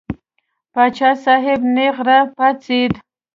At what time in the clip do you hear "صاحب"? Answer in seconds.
1.23-1.59